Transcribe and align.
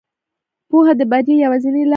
پوهه 0.69 0.93
د 0.99 1.01
بریا 1.11 1.35
یوازینۍ 1.43 1.81
لاره 1.83 1.87
ده. 1.87 1.89